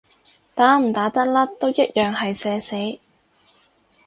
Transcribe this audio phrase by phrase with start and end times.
[0.55, 2.97] 打唔打得甩都一樣係社死